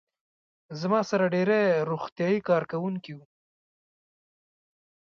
[0.81, 3.25] زما سره ډېری روغتیايي کارکوونکي وو.